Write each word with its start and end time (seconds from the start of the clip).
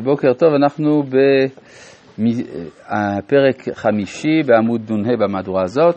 בוקר 0.00 0.32
טוב, 0.32 0.54
אנחנו 0.54 1.02
בפרק 2.18 3.56
חמישי 3.74 4.42
בעמוד 4.46 4.92
נ"ה 4.92 5.16
במהדורה 5.16 5.62
הזאת, 5.62 5.96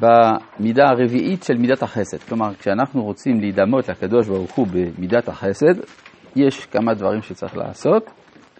במידה 0.00 0.84
הרביעית 0.88 1.42
של 1.42 1.54
מידת 1.54 1.82
החסד. 1.82 2.18
כלומר, 2.18 2.54
כשאנחנו 2.54 3.04
רוצים 3.04 3.40
להידמות 3.40 3.88
לקדוש 3.88 4.28
ברוך 4.28 4.54
הוא 4.54 4.66
במידת 4.66 5.28
החסד, 5.28 5.74
יש 6.36 6.66
כמה 6.66 6.94
דברים 6.94 7.22
שצריך 7.22 7.56
לעשות. 7.56 8.10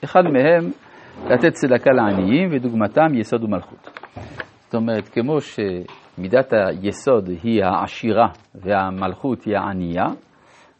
אחד 0.04 0.22
מהם, 0.32 0.70
לתת 1.30 1.52
צדקה 1.52 1.90
לעניים, 1.90 2.48
ודוגמתם 2.52 3.14
יסוד 3.14 3.44
ומלכות. 3.44 4.00
זאת 4.64 4.74
אומרת, 4.74 5.08
כמו 5.08 5.36
שמידת 5.40 6.52
היסוד 6.52 7.30
היא 7.42 7.64
העשירה 7.64 8.28
והמלכות 8.54 9.44
היא 9.44 9.56
הענייה, 9.56 10.06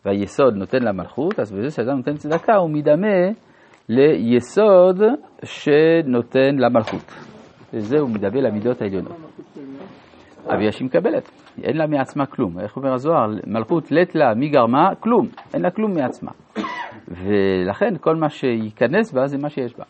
והיסוד 0.04 0.54
נותן 0.54 0.82
לה 0.82 0.92
מלכות, 0.92 1.40
אז 1.40 1.52
בזה 1.52 1.70
שאדם 1.70 1.96
נותן 1.96 2.14
צדקה 2.14 2.56
הוא 2.56 2.70
מדמה 2.70 3.45
ליסוד 3.88 5.02
שנותן 5.44 6.56
לה 6.58 6.68
מלכות. 6.68 7.14
וזה 7.74 7.96
הוא 8.00 8.10
מדמה 8.10 8.40
למידות 8.40 8.82
העליונות. 8.82 9.16
אביה 10.54 10.72
שהיא 10.72 10.86
מקבלת, 10.86 11.30
אין 11.62 11.76
לה 11.76 11.86
מעצמה 11.86 12.26
כלום. 12.26 12.60
איך 12.60 12.76
אומר 12.76 12.92
הזוהר? 12.92 13.26
מלכות 13.46 13.90
לית 13.90 14.14
לה 14.14 14.34
מי 14.34 14.48
גרמה? 14.48 14.94
כלום. 15.00 15.26
אין 15.54 15.62
לה 15.62 15.70
כלום 15.70 15.92
מעצמה. 15.92 16.30
ולכן 17.08 17.96
כל 18.00 18.16
מה 18.16 18.28
שייכנס 18.28 19.12
בה 19.12 19.26
זה 19.26 19.38
מה 19.38 19.50
שיש 19.50 19.76
בה. 19.78 19.84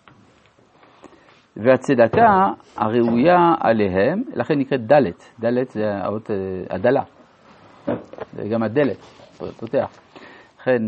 והצדקה 1.56 2.28
הראויה 2.76 3.54
עליהם, 3.60 4.22
לכן 4.34 4.54
נקראת 4.58 4.86
דלת. 4.86 5.34
דלת 5.40 5.70
זה 5.70 5.82
האות 6.02 6.30
הדלה. 6.70 7.02
זה 8.32 8.48
גם 8.52 8.62
הדלת, 8.62 8.98
פותח. 9.60 10.05
לכן 10.66 10.82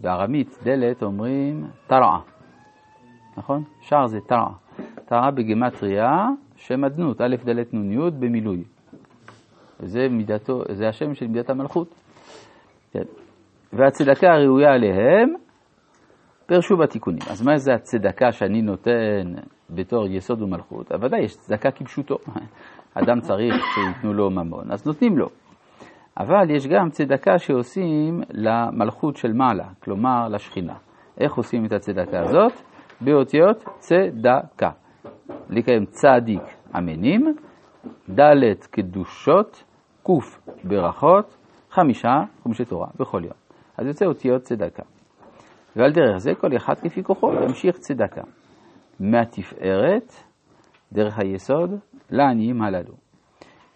בארמית 0.00 0.58
דלת 0.62 1.02
אומרים 1.02 1.66
תרעה, 1.86 2.20
נכון? 3.36 3.62
שער 3.80 4.06
זה 4.06 4.18
תרעה. 4.20 4.52
תרעה 5.04 5.30
בגמטריה, 5.30 6.08
שם 6.56 6.84
אדנות, 6.84 7.20
א' 7.20 7.36
דלת 7.44 7.74
נ' 7.74 7.92
י' 7.92 8.10
במילוי. 8.18 8.64
זה, 9.78 10.08
מידתו, 10.10 10.62
זה 10.72 10.88
השם 10.88 11.14
של 11.14 11.26
מידת 11.26 11.50
המלכות. 11.50 11.94
כן. 12.92 13.04
והצדקה 13.72 14.32
הראויה 14.32 14.72
עליהם, 14.72 15.34
פרשו 16.46 16.76
בתיקונים. 16.76 17.22
אז 17.30 17.42
מה 17.42 17.56
זה 17.56 17.74
הצדקה 17.74 18.32
שאני 18.32 18.62
נותן 18.62 19.34
בתור 19.70 20.06
יסוד 20.06 20.42
ומלכות? 20.42 20.92
ודאי, 20.92 21.20
יש 21.20 21.36
צדקה 21.36 21.70
כפשוטו. 21.70 22.16
אדם 23.02 23.20
צריך 23.20 23.54
שייתנו 23.74 24.14
לו 24.14 24.30
ממון, 24.30 24.72
אז 24.72 24.86
נותנים 24.86 25.18
לו. 25.18 25.28
אבל 26.18 26.50
יש 26.50 26.66
גם 26.66 26.90
צדקה 26.90 27.38
שעושים 27.38 28.20
למלכות 28.30 29.16
של 29.16 29.32
מעלה, 29.32 29.68
כלומר 29.82 30.28
לשכינה. 30.28 30.74
איך 31.20 31.34
עושים 31.34 31.64
את 31.64 31.72
הצדקה 31.72 32.20
הזאת? 32.20 32.52
באותיות 33.00 33.64
צדקה. 33.78 34.70
לקיים 35.50 35.84
צדיק 35.84 36.42
אמינים, 36.78 37.34
ד' 38.10 38.54
קדושות, 38.70 39.64
ק' 40.02 40.10
ברכות, 40.64 41.36
חמישה 41.70 42.14
חומשי 42.42 42.64
תורה 42.64 42.88
בכל 43.00 43.20
יום. 43.24 43.34
אז 43.78 43.86
יוצא 43.86 44.06
אותיות 44.06 44.42
צדקה. 44.42 44.82
ועל 45.76 45.92
דרך 45.92 46.16
זה 46.16 46.34
כל 46.34 46.56
אחד 46.56 46.74
כפי 46.74 47.02
כוחו 47.02 47.32
ימשיך 47.34 47.76
צדקה. 47.76 48.22
מהתפארת, 49.00 50.12
דרך 50.92 51.18
היסוד, 51.18 51.70
לעניים 52.10 52.62
הללו. 52.62 52.94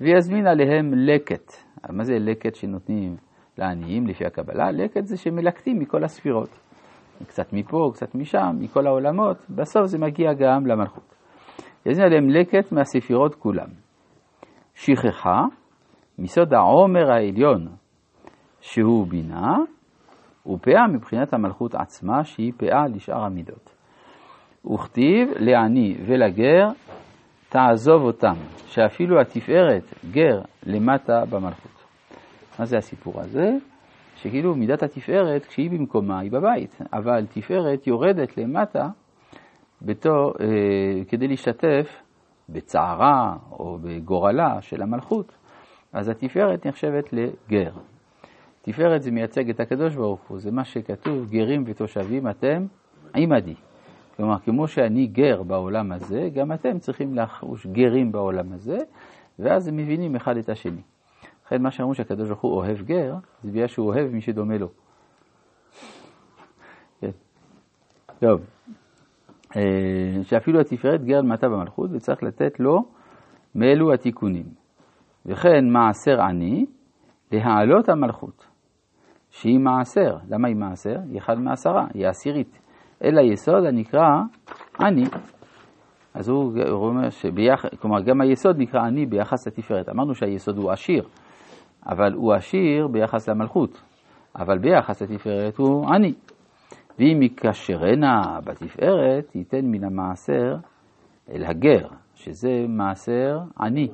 ויזמין 0.01 0.47
עליהם 0.47 0.93
לקט. 0.95 1.66
מה 1.93 2.05
זה 2.05 2.15
לקט 2.19 2.55
שנותנים 2.55 3.17
לעניים 3.59 4.07
לפי 4.07 4.27
הקבלה? 4.27 4.71
לקט 4.71 5.05
זה 5.05 5.17
שמלקטים 5.17 5.79
מכל 5.79 6.05
הספירות. 6.05 6.59
קצת 7.27 7.53
מפה, 7.53 7.91
קצת 7.93 8.15
משם, 8.15 8.57
מכל 8.61 8.87
העולמות, 8.87 9.37
בסוף 9.51 9.87
זה 9.87 9.99
מגיע 9.99 10.33
גם 10.33 10.67
למלכות. 10.67 11.15
יזמין 11.87 12.07
עליהם 12.07 12.29
לקט 12.29 12.73
מהספירות 12.73 13.35
כולם. 13.35 13.69
שכחה 14.75 15.41
מסוד 16.19 16.55
העומר 16.55 17.11
העליון, 17.13 17.69
שהוא 18.61 19.07
בינה, 19.07 19.55
ופאה 20.47 20.87
מבחינת 20.95 21.35
המלכות 21.35 21.75
עצמה, 21.75 22.25
שהיא 22.25 22.53
פאה 22.57 22.87
לשאר 22.95 23.25
המידות. 23.25 23.75
וכתיב 24.73 25.29
לעני 25.39 25.97
ולגר, 26.07 26.69
תעזוב 27.49 28.03
אותם, 28.03 28.35
שאפילו 28.67 29.21
התפארת 29.21 29.95
גר 30.11 30.41
למטה 30.67 31.23
במלכות. 31.31 31.76
מה 32.59 32.67
זה 32.67 32.79
הסיפור 32.79 33.21
הזה? 33.21 33.57
שכאילו 34.17 34.55
מידת 34.55 34.83
התפארת, 34.83 35.47
כשהיא 35.47 35.71
במקומה, 35.71 36.19
היא 36.19 36.31
בבית, 36.31 36.79
אבל 36.93 37.27
תפארת 37.27 37.87
יורדת 37.87 38.39
למטה 38.39 38.89
בתור, 39.83 40.33
אה, 40.41 41.05
כדי 41.09 41.29
להשתתף 41.29 42.03
בצערה 42.49 43.37
או 43.53 43.79
בגורלה 43.83 44.61
של 44.61 44.83
המלכות. 44.83 45.33
אז 45.93 46.09
התפארת 46.09 46.67
נחשבת 46.67 47.13
לגר. 47.13 47.73
תפארת 48.63 49.03
זה 49.03 49.11
מייצג 49.11 49.51
את 49.51 49.61
הקדוש 49.61 49.95
ברוך 49.95 50.21
הוא, 50.29 50.39
זה 50.39 50.51
מה 50.51 50.65
שכתוב, 50.65 51.31
גרים 51.31 51.65
ותושבים 51.67 52.29
אתם 52.29 52.67
עמדי. 53.15 53.55
כלומר, 54.17 54.39
כמו 54.39 54.69
שאני 54.69 55.07
גר 55.07 55.43
בעולם 55.43 55.93
הזה, 55.93 56.29
גם 56.35 56.53
אתם 56.53 56.79
צריכים 56.79 57.15
לחוש 57.15 57.67
גרים 57.67 58.13
בעולם 58.13 58.53
הזה, 58.53 58.79
ואז 59.39 59.69
הם 59.69 59.77
מבינים 59.77 60.17
אחד 60.17 60.37
את 60.37 60.49
השני. 60.49 60.83
לכן 61.47 61.63
מה 61.63 61.71
שאמרו 61.71 61.95
שהקדוש 61.95 62.29
ברוך 62.29 62.41
הוא 62.41 62.53
אוהב 62.53 62.83
גר, 62.83 63.15
זה 63.43 63.51
בגלל 63.53 63.67
שהוא 63.67 63.87
אוהב 63.87 64.13
מי 64.13 64.21
שדומה 64.21 64.59
לו. 64.59 64.69
כן. 67.01 67.11
טוב, 68.21 68.41
אה, 69.57 70.23
שאפילו 70.23 70.61
התפארת 70.61 71.05
גר 71.05 71.21
למטה 71.21 71.49
במלכות, 71.49 71.91
וצריך 71.93 72.23
לתת 72.23 72.61
לו 72.61 72.85
מאלו 73.55 73.93
התיקונים. 73.93 74.45
וכן 75.27 75.69
מעשר 75.73 76.21
עני, 76.21 76.67
להעלות 77.33 77.89
המלכות, 77.89 78.47
שהיא 79.31 79.59
מעשר. 79.59 80.17
למה 80.29 80.49
היא 80.49 80.57
מעשר? 80.57 80.97
היא 81.11 81.19
אחד 81.19 81.39
מעשרה, 81.39 81.87
היא 81.95 82.07
עשירית. 82.07 82.61
אל 83.05 83.19
היסוד 83.19 83.65
הנקרא 83.69 84.09
עני. 84.81 85.05
אז 86.15 86.29
הוא 86.29 86.53
אומר 86.73 87.11
שביחד, 87.11 87.69
כלומר 87.81 88.03
גם 88.03 88.21
היסוד 88.21 88.57
נקרא 88.59 88.81
עני 88.81 89.07
ביחס 89.07 89.47
לתפארת. 89.47 89.89
אמרנו 89.89 90.15
שהיסוד 90.15 90.59
הוא 90.59 90.71
עשיר, 90.71 91.09
אבל 91.87 92.13
הוא 92.13 92.33
עשיר 92.33 92.87
ביחס 92.87 93.29
למלכות, 93.29 93.83
אבל 94.37 94.59
ביחס 94.59 95.03
לתפארת 95.03 95.57
הוא 95.57 95.87
עני. 95.89 96.15
ואם 96.99 97.23
יקשרנה 97.23 98.41
בתפארת, 98.45 99.35
ייתן 99.35 99.61
מן 99.65 99.85
המעשר 99.85 100.57
אל 101.33 101.45
הגר, 101.45 101.89
שזה 102.15 102.65
מעשר 102.69 103.39
עני, 103.61 103.89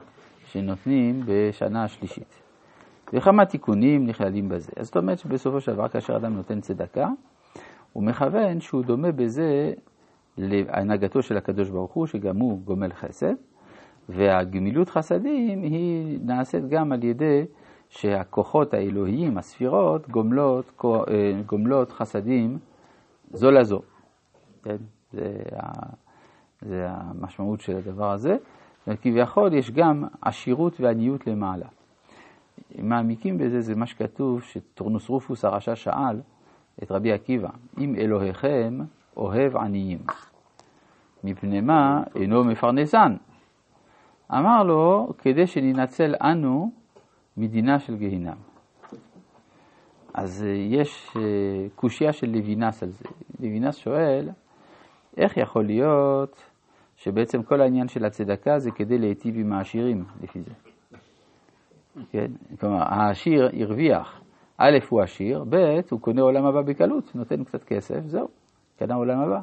שנותנים 0.47 1.21
בשנה 1.27 1.85
השלישית. 1.85 2.43
וכמה 3.13 3.45
תיקונים 3.45 4.07
נכללים 4.07 4.49
בזה. 4.49 4.73
אז 4.77 4.87
זאת 4.87 4.97
אומרת 4.97 5.19
שבסופו 5.19 5.61
של 5.61 5.73
דבר, 5.73 5.89
כאשר 5.89 6.17
אדם 6.17 6.35
נותן 6.35 6.61
צדקה, 6.61 7.07
הוא 7.93 8.05
מכוון 8.05 8.61
שהוא 8.61 8.85
דומה 8.85 9.13
בזה 9.13 9.73
להנהגתו 10.39 11.23
של 11.23 11.37
הקדוש 11.37 11.71
ברוך 11.71 11.93
הוא, 11.93 12.07
שגם 12.07 12.37
הוא 12.37 12.61
גומל 12.65 12.93
חסד, 12.93 13.35
והגמילות 14.09 14.89
חסדים 14.89 15.63
היא 15.63 16.19
נעשית 16.25 16.69
גם 16.69 16.93
על 16.93 17.05
ידי 17.05 17.45
שהכוחות 17.93 18.75
האלוהיים, 18.75 19.39
הספירות, 19.39 20.09
גומלות, 20.09 20.83
אה, 20.85 21.41
גומלות 21.47 21.93
חסדים 21.93 22.59
זו 23.33 23.51
לזו. 23.51 23.81
כן? 24.63 24.77
זה, 25.13 25.37
זה 26.63 26.87
המשמעות 26.91 27.61
של 27.61 27.77
הדבר 27.77 28.11
הזה. 28.11 28.37
וכביכול 28.87 29.55
יש 29.55 29.71
גם 29.71 30.05
עשירות 30.21 30.81
ועניות 30.81 31.27
למעלה. 31.27 31.67
מעמיקים 32.79 33.39
בזה, 33.39 33.61
זה 33.61 33.75
מה 33.75 33.87
שכתוב, 33.87 34.43
שטורנוס 34.43 35.09
רופוס 35.09 35.45
הרשע 35.45 35.77
שאל 35.77 36.21
את 36.83 36.93
רבי 36.93 37.13
עקיבא, 37.13 37.51
אם 37.79 37.95
אלוהיכם 37.95 38.79
אוהב 39.17 39.57
עניים, 39.57 39.99
מפני 41.25 41.61
מה 41.61 42.03
אינו 42.15 42.45
מפרנסן? 42.45 43.17
אמר 44.33 44.63
לו, 44.63 45.13
כדי 45.19 45.47
שננצל 45.47 46.15
אנו 46.23 46.82
מדינה 47.37 47.79
של 47.79 47.97
גיהינם. 47.97 48.37
אז 50.15 50.45
אה, 50.45 50.51
יש 50.51 51.17
אה, 51.17 51.23
קושייה 51.75 52.13
של 52.13 52.27
לוינס 52.27 52.83
על 52.83 52.91
זה. 52.91 53.05
לוינס 53.41 53.77
שואל, 53.77 54.29
איך 55.17 55.37
יכול 55.37 55.65
להיות 55.65 56.43
שבעצם 56.97 57.43
כל 57.43 57.61
העניין 57.61 57.89
של 57.89 58.05
הצדקה 58.05 58.59
זה 58.59 58.71
כדי 58.71 58.99
להיטיב 58.99 59.35
עם 59.39 59.53
העשירים, 59.53 60.05
לפי 60.23 60.41
זה. 60.43 60.51
כן? 62.11 62.27
כלומר, 62.61 62.83
העשיר 62.83 63.51
הרוויח, 63.61 64.21
א', 64.59 64.79
הוא 64.89 65.01
עשיר, 65.01 65.45
ב', 65.49 65.57
הוא 65.91 66.01
קונה 66.01 66.23
עולם 66.23 66.45
הבא 66.45 66.63
בקלות, 66.63 67.15
נותן 67.15 67.45
קצת 67.45 67.65
כסף, 67.65 68.01
זהו, 68.07 68.29
קנה 68.79 68.95
עולם 68.95 69.19
הבא. 69.21 69.41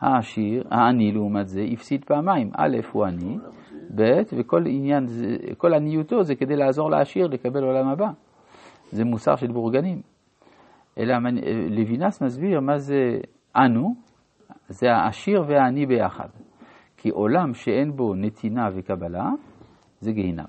העשיר, 0.00 0.64
העני 0.70 1.12
לעומת 1.12 1.48
זה, 1.48 1.60
הפסיד 1.72 2.04
פעמיים, 2.04 2.50
א', 2.56 2.76
הוא 2.92 3.04
עני, 3.04 3.38
ב', 3.94 4.20
וכל 4.36 4.66
עניין, 4.66 5.06
כל 5.56 5.74
עניותו 5.74 6.22
זה 6.22 6.34
כדי 6.34 6.56
לעזור 6.56 6.90
לעשיר 6.90 7.26
לקבל 7.26 7.64
עולם 7.64 7.88
הבא. 7.88 8.08
זה 8.90 9.04
מוסר 9.04 9.36
של 9.36 9.52
בורגנים. 9.52 10.02
אלא 10.98 11.14
לוינס 11.70 12.22
מסביר 12.22 12.60
מה 12.60 12.78
זה 12.78 13.18
אנו, 13.56 13.94
זה 14.68 14.92
העשיר 14.92 15.44
והעני 15.48 15.86
ביחד. 15.86 16.28
כי 16.96 17.08
עולם 17.08 17.54
שאין 17.54 17.96
בו 17.96 18.14
נתינה 18.14 18.68
וקבלה, 18.74 19.30
זה 20.00 20.12
גיהינם. 20.12 20.44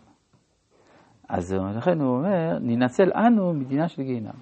אז 1.30 1.56
לכן 1.78 2.02
הוא 2.02 2.18
אומר, 2.18 2.58
ננצל 2.62 3.12
אנו 3.16 3.54
מדינה 3.54 3.88
של 3.88 4.04
גיהינם. 4.04 4.36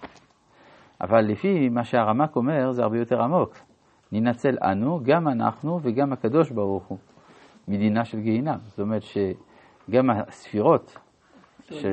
אבל 1.01 1.21
לפי 1.21 1.69
מה 1.69 1.83
שהרמק 1.83 2.35
אומר, 2.35 2.71
זה 2.71 2.83
הרבה 2.83 2.97
יותר 2.97 3.21
עמוק. 3.21 3.66
ננצל 4.11 4.57
אנו, 4.61 4.99
גם 5.03 5.27
אנחנו 5.27 5.79
וגם 5.81 6.13
הקדוש 6.13 6.51
ברוך 6.51 6.85
הוא, 6.87 6.97
מדינה 7.67 8.05
של 8.05 8.19
גיהינם. 8.19 8.57
זאת 8.63 8.79
אומרת 8.79 9.01
שגם 9.03 10.09
הספירות, 10.09 10.97
ש... 11.71 11.85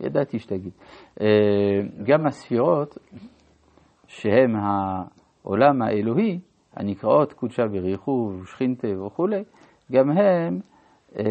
ידעתי 0.00 0.38
שתגיד. 0.38 0.72
אה, 1.20 1.80
גם 2.02 2.26
הספירות, 2.26 2.98
שהן 4.06 4.54
העולם 4.56 5.82
האלוהי, 5.82 6.40
הנקראות 6.76 7.32
קודשה 7.32 7.66
בריחו 7.66 8.32
ושכינתה 8.42 9.02
וכולי, 9.06 9.44
גם 9.92 10.10
הן 10.10 10.60
אה, 11.18 11.24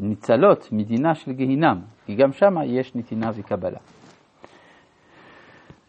ניצלות 0.00 0.68
מדינה 0.72 1.14
של 1.14 1.32
גיהינם, 1.32 1.80
כי 2.06 2.14
גם 2.14 2.32
שם 2.32 2.54
יש 2.64 2.96
נתינה 2.96 3.30
וקבלה. 3.34 3.78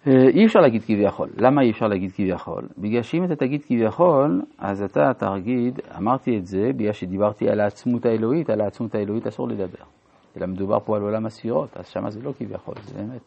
אה, 0.08 0.28
אי 0.28 0.46
אפשר 0.46 0.60
להגיד 0.60 0.84
כביכול. 0.84 1.30
למה 1.38 1.62
אי 1.62 1.72
אפשר 1.72 1.88
להגיד 1.88 2.12
כביכול? 2.12 2.68
בגלל 2.78 3.02
שאם 3.02 3.24
אתה 3.24 3.36
תגיד 3.36 3.62
כביכול, 3.66 4.42
אז 4.58 4.82
אתה 4.82 5.12
תגיד, 5.14 5.80
אמרתי 5.98 6.38
את 6.38 6.46
זה 6.46 6.72
בגלל 6.76 6.92
שדיברתי 6.92 7.50
על 7.50 7.60
העצמות 7.60 8.06
האלוהית, 8.06 8.50
על 8.50 8.62
העצמות 8.62 8.96
האלוהית 8.96 9.28
אסור 9.28 9.48
לדבר. 9.48 9.84
אלא 10.38 10.48
מדובר 10.48 10.80
פה 10.80 10.96
על 10.96 11.02
עולם 11.02 11.26
הספירות, 11.26 11.78
אז 11.78 11.88
שמה 11.88 12.10
זה 12.10 12.22
לא 12.22 12.34
כביכול, 12.38 12.76
זה 12.86 12.94
באמת. 12.94 13.22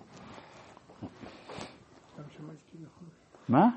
מה? 3.48 3.68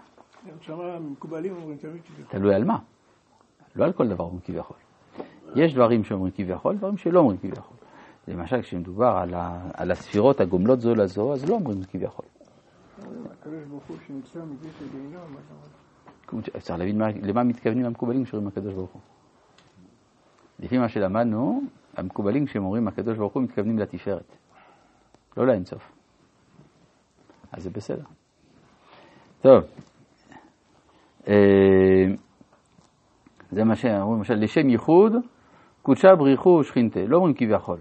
גם 0.47 0.55
שם 0.61 0.79
המקובלים 0.81 1.55
אומרים 1.55 1.77
תמיד 1.77 2.01
כביכול. 2.01 2.39
תלוי 2.39 2.55
על 2.55 2.63
מה. 2.63 2.77
לא 3.75 3.85
על 3.85 3.91
כל 3.91 4.07
דבר 4.07 4.23
אומרים 4.23 4.39
כביכול. 4.45 4.77
יש 5.55 5.73
דברים 5.73 6.03
שאומרים 6.03 6.31
כביכול, 6.31 6.75
דברים 6.75 6.97
שלא 6.97 7.19
אומרים 7.19 7.37
כביכול. 7.37 7.77
למשל, 8.27 8.61
כשמדובר 8.61 9.17
על, 9.21 9.33
ה, 9.33 9.69
על 9.73 9.91
הספירות 9.91 10.41
הגומלות 10.41 10.81
זו 10.81 10.95
לזו, 10.95 11.33
אז 11.33 11.49
לא 11.49 11.55
אומרים 11.55 11.83
כביכול. 11.83 12.25
הקדוש 12.99 13.63
צריך 16.59 16.79
להבין 16.79 17.01
למה 17.01 17.43
מתכוונים 17.43 17.85
המקובלים 17.85 18.23
כשאומרים 18.23 18.47
הקדוש 18.47 18.73
ברוך 18.73 18.91
הוא. 18.91 19.01
לפי 20.59 20.77
מה 20.77 20.89
שלמדנו, 20.89 21.61
המקובלים 21.97 22.45
כשהם 22.45 22.63
אומרים 22.63 22.87
הקדוש 22.87 23.17
ברוך 23.17 23.33
הוא 23.33 23.43
מתכוונים 23.43 23.79
לתפארת, 23.79 24.35
לא 25.37 25.47
לאינסוף. 25.47 25.91
אז 27.51 27.63
זה 27.63 27.69
בסדר. 27.69 28.03
טוב, 29.41 29.63
אה, 31.27 32.05
זה 33.51 33.63
מה 33.63 33.75
שאומרים, 33.75 34.17
למשל, 34.17 34.33
לשם 34.33 34.69
ייחוד, 34.69 35.11
קודשה 35.81 36.07
בריחו 36.17 36.49
ושכינתה. 36.49 36.99
לא 37.07 37.17
אומרים 37.17 37.33
כביכול. 37.33 37.79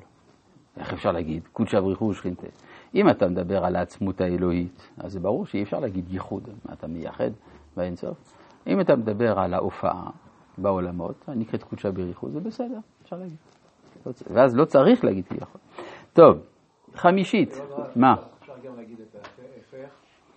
איך 0.79 0.93
אפשר 0.93 1.13
להגיד 1.13 1.49
קודשה 1.53 1.81
בריחו 1.81 2.05
ושכינתה? 2.05 2.47
אם 2.95 3.11
אתה 3.11 3.29
מדבר 3.29 3.65
על 3.65 3.77
העצמות 3.77 4.21
האלוהית, 4.21 4.91
אז 4.99 5.13
זה 5.13 5.21
ברור 5.21 5.47
שאי 5.47 5.63
אפשר 5.63 5.79
להגיד 5.79 6.05
ייחוד, 6.13 6.49
אתה 6.73 6.87
מייחד 6.87 7.31
באינסוף. 7.77 8.39
אם 8.67 8.81
אתה 8.81 8.97
מדבר 8.97 9.39
על 9.39 9.55
ההופעה 9.55 10.11
בעולמות, 10.59 11.29
נקראת 11.29 11.63
קודשה 11.63 11.91
בריחו, 11.91 12.31
זה 12.31 12.41
בסדר, 12.41 12.79
אפשר 13.03 13.17
להגיד. 13.17 13.37
ואז 14.07 14.57
לא 14.57 14.65
צריך 14.65 15.05
להגיד 15.05 15.27
כביכול. 15.27 15.61
טוב, 16.13 16.39
חמישית, 16.95 17.49
מה? 17.97 18.15
אפשר 18.41 18.53
גם 18.65 18.77
להגיד 18.77 19.01
את 19.01 19.15
ההפך, 19.15 19.89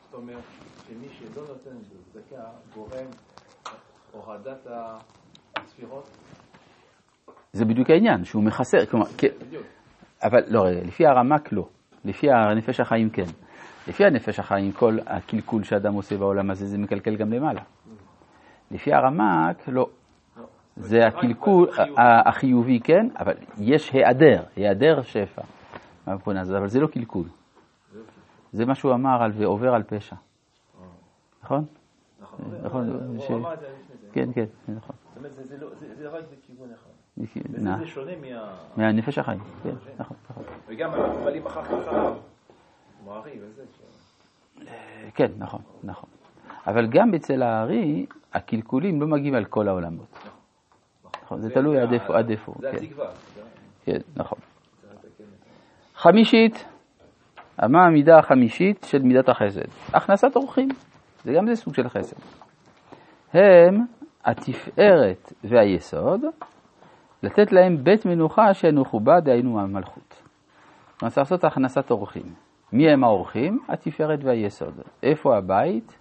זאת 0.04 0.14
אומרת 0.14 0.44
שמי 0.88 1.08
שלא 1.10 1.42
נותן 1.42 1.78
צדקה 2.14 2.44
גורם 2.76 3.08
הורדת 4.12 4.68
הספירות? 5.56 6.10
זה 7.54 7.66
בדיוק 7.66 7.90
העניין, 7.90 8.24
שהוא 8.24 8.44
מחסר, 8.44 8.86
כלומר, 8.86 9.06
אבל 10.24 10.42
לא, 10.48 10.72
לפי 10.72 11.06
הרמק 11.08 11.52
לא, 11.52 11.68
לפי 12.06 12.32
הנפש 12.32 12.80
החיים 12.80 13.10
כן. 13.10 13.26
לפי 13.88 14.06
הנפש 14.06 14.40
החיים, 14.40 14.72
כל 14.72 14.98
הקלקול 15.06 15.64
שאדם 15.64 15.94
עושה 15.94 16.18
בעולם 16.18 16.52
הזה, 16.52 16.66
זה 16.66 16.78
מקלקל 16.78 17.16
גם 17.16 17.34
למעלה. 17.34 17.62
לפי 18.72 18.94
הרמק, 18.94 19.68
לא. 19.68 19.90
זה 20.78 21.08
הקלקול 21.08 21.70
החיובי, 21.98 22.80
כן, 22.80 23.08
אבל 23.20 23.34
יש 23.58 23.92
היעדר, 23.92 24.44
היעדר 24.56 25.02
שפע 25.02 25.42
מהבחינה 26.08 26.42
הזאת, 26.42 26.58
אבל 26.58 26.68
זה 26.68 26.80
לא 26.80 26.88
קלקול. 26.88 27.28
זה 28.52 28.66
מה 28.66 28.76
שהוא 28.76 28.94
אמר 28.94 29.24
על 29.24 29.32
ועובר 29.36 29.74
על 29.74 29.84
פשע. 29.84 30.16
נכון? 31.44 31.66
נכון. 32.64 32.90
כן, 34.14 34.34
כן, 34.34 34.46
נכון. 34.68 34.96
זאת 35.08 35.18
אומרת, 35.18 35.32
זה 35.98 36.10
רק 36.10 36.24
בכיוון 36.32 36.70
אחד. 36.74 37.01
וזה 37.22 37.88
שונה 37.88 38.12
מה... 38.22 38.54
מהנפש 38.78 39.18
החיים, 39.18 39.40
כן, 39.64 39.70
נכון, 40.00 40.18
נכון. 40.30 40.44
וגם 40.68 40.94
המקובלים 40.94 41.46
אחר 41.46 41.64
כך 41.64 41.72
אחריו, 41.72 42.14
הארי 43.08 43.40
וזה. 43.42 43.64
כן, 45.16 45.32
נכון, 45.38 45.62
נכון. 45.84 46.10
אבל 46.68 46.88
גם 46.88 47.14
אצל 47.16 47.44
הארי, 47.44 48.06
הקלקולים 48.34 49.02
לא 49.02 49.08
מגיעים 49.08 49.36
על 49.36 49.46
כל 49.46 49.68
העולמות. 49.68 50.28
נכון, 51.24 51.42
זה 51.42 51.50
תלוי 51.50 51.80
עד 51.80 52.30
איפה. 52.30 52.54
זה 52.60 52.70
התקווה. 52.70 53.12
כן, 53.86 53.98
נכון. 54.16 54.40
חמישית, 55.96 56.66
מה 57.60 57.86
המידה 57.88 58.18
החמישית 58.20 58.84
של 58.84 59.00
מידת 59.02 59.30
החסד? 59.30 59.94
הכנסת 59.94 60.36
אורחים, 60.36 60.70
זה 61.24 61.34
גם 61.34 61.48
זה 61.48 61.56
סוג 61.56 61.74
של 61.74 61.90
חסד. 61.90 62.18
הם 63.34 63.86
התפארת 64.26 65.34
והיסוד, 65.44 66.22
לתת 67.24 67.52
להם 67.52 67.84
בית 67.84 68.06
מנוחה 68.06 68.54
שינוחו 68.54 69.00
בה, 69.00 69.20
דהיינו 69.20 69.60
המלכות. 69.60 70.24
כלומר, 71.00 71.10
צריך 71.10 71.18
לעשות 71.18 71.44
הכנסת 71.44 71.92
אורחים. 71.92 72.34
מי 72.74 72.90
הם 72.90 73.04
האורחים? 73.04 73.60
התפארת 73.70 74.24
והיסוד. 74.24 74.82
איפה 75.04 75.38
הבית? 75.38 76.00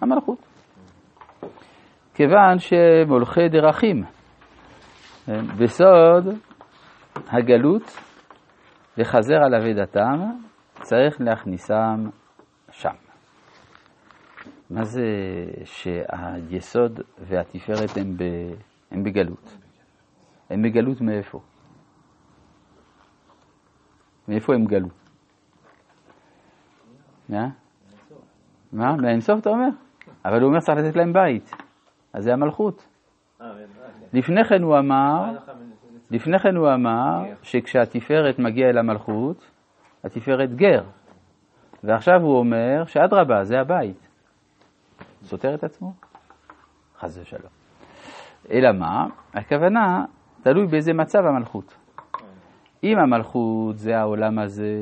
המלכות. 0.00 0.38
כיוון 2.14 2.58
שהם 2.58 3.08
הולכי 3.08 3.48
דרכים, 3.48 4.02
בסוד 5.58 6.24
הגלות 7.16 7.98
לחזר 8.96 9.36
על 9.44 9.54
אבידתם, 9.54 10.20
צריך 10.74 11.16
להכניסם 11.20 12.08
שם. 12.70 12.94
מה 14.70 14.84
זה 14.84 15.06
שהיסוד 15.64 17.00
והתפארת 17.18 17.96
הם 18.90 19.02
בגלות? 19.04 19.61
הם 20.52 20.62
בגלות 20.62 21.00
מאיפה? 21.00 21.40
מאיפה 24.28 24.54
הם 24.54 24.64
גלו? 24.64 24.88
מה? 27.28 27.48
מה? 28.72 28.96
מהאינסוף 28.96 29.40
אתה 29.40 29.50
אומר? 29.50 29.68
אבל 30.24 30.40
הוא 30.40 30.48
אומר 30.48 30.60
צריך 30.60 30.78
לתת 30.78 30.96
להם 30.96 31.12
בית, 31.12 31.50
אז 32.12 32.24
זה 32.24 32.32
המלכות. 32.32 32.88
לפני 34.12 34.44
כן 34.44 34.62
הוא 34.62 34.78
אמר, 34.78 35.38
לפני 36.10 36.38
כן 36.38 36.56
הוא 36.56 36.68
אמר 36.74 37.22
שכשהתפארת 37.42 38.38
מגיעה 38.38 38.70
אל 38.70 38.78
המלכות, 38.78 39.50
התפארת 40.04 40.54
גר. 40.54 40.84
ועכשיו 41.84 42.20
הוא 42.22 42.38
אומר 42.38 42.84
שאדרבה, 42.86 43.44
זה 43.44 43.60
הבית. 43.60 44.08
סותר 45.22 45.54
את 45.54 45.64
עצמו? 45.64 45.92
חס 46.98 47.18
ושלום. 47.18 47.50
אלא 48.50 48.72
מה? 48.72 49.06
הכוונה, 49.34 50.04
תלוי 50.42 50.66
באיזה 50.66 50.92
מצב 50.92 51.18
המלכות. 51.18 51.76
אם 52.84 52.98
המלכות 52.98 53.78
זה 53.78 53.98
העולם 53.98 54.38
הזה 54.38 54.74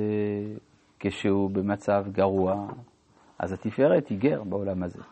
כשהוא 1.01 1.51
במצב 1.51 2.05
גרוע, 2.13 2.67
אז 3.39 3.53
התפארת 3.53 4.09
היא 4.09 4.19
גר 4.19 4.43
בעולם 4.45 4.83
הזה. 4.83 5.03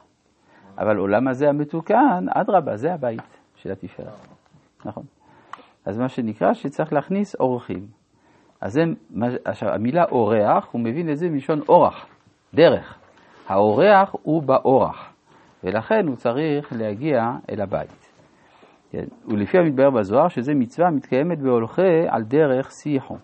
אבל 0.79 0.97
עולם 0.97 1.29
הזה 1.29 1.49
המתוקן, 1.49 2.25
אדרבה, 2.35 2.77
זה 2.77 2.95
הבית 2.95 3.39
של 3.57 3.73
התפארת. 3.73 4.29
נכון. 4.85 5.03
אז 5.87 5.99
מה 5.99 6.09
שנקרא 6.09 6.53
שצריך 6.53 6.93
להכניס 6.93 7.35
אורחים. 7.35 7.87
אז 8.61 8.73
זה, 8.73 8.81
עכשיו, 9.45 9.69
המילה 9.69 10.05
אורח, 10.05 10.69
הוא 10.73 10.81
מבין 10.81 11.11
את 11.11 11.17
זה 11.17 11.29
מלשון 11.29 11.61
אורח, 11.69 12.07
דרך. 12.55 12.99
האורח 13.49 14.15
הוא 14.23 14.43
באורח. 14.43 15.13
ולכן 15.65 16.07
הוא 16.07 16.17
צריך 16.17 16.73
להגיע 16.73 17.21
אל 17.51 17.61
הבית. 17.61 18.08
כן? 18.91 19.05
ולפי 19.29 19.59
המתבהר 19.59 19.91
בזוהר, 19.91 20.29
שזה 20.29 20.55
מצווה 20.55 20.91
מתקיימת 20.91 21.39
בהולכי 21.39 22.09
על 22.09 22.23
דרך 22.23 22.71
שיחו, 22.71 23.17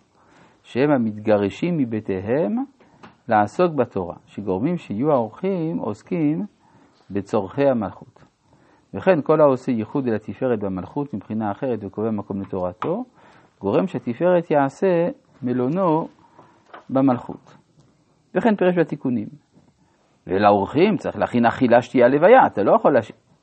שהם 0.63 0.91
המתגרשים 0.91 1.77
מבתיהם 1.79 2.57
לעסוק 3.29 3.75
בתורה, 3.75 4.17
שגורמים 4.27 4.77
שיהיו 4.77 5.13
האורחים 5.13 5.79
עוסקים 5.79 6.47
בצורכי 7.11 7.69
המלכות. 7.69 8.25
וכן 8.95 9.23
כל 9.23 9.41
העושה 9.41 9.73
ייחוד 9.73 10.09
אל 10.09 10.15
התפארת 10.15 10.59
במלכות 10.59 11.15
מבחינה 11.15 11.51
אחרת 11.51 11.85
וקובע 11.85 12.11
מקום 12.11 12.41
לתורתו, 12.41 13.05
גורם 13.61 13.87
שהתפארת 13.87 14.51
יעשה 14.51 15.09
מלונו 15.43 16.09
במלכות. 16.91 17.57
וכן 18.35 18.57
פירש 18.57 18.79
בתיקונים, 18.79 19.29
ולאורחים 20.27 20.97
צריך 20.97 21.19
להכין 21.19 21.47
אכילה, 21.47 21.83
שתייה, 21.83 22.09
לוויה, 22.09 22.47
אתה 22.47 22.63
לא 22.63 22.77
יכול. 22.77 22.97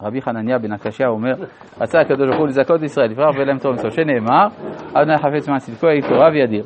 רבי 0.03 0.22
חנניה 0.22 0.58
בן 0.60 0.72
הקשיא 0.72 1.05
אומר, 1.05 1.34
רצה 1.81 2.00
הקדוש 2.00 2.27
ברוך 2.27 2.39
הוא 2.39 2.48
לזכות 2.48 2.84
ישראל, 2.84 3.12
לפרח 3.12 3.36
ולהם 3.39 3.58
תורם 3.58 3.75
שנאמר, 3.89 4.48
אדוני 4.93 5.17
חפץ 5.17 5.50
מעשית 5.50 5.75
כה 5.79 5.88
תורה 6.10 6.29
וידיר. 6.34 6.63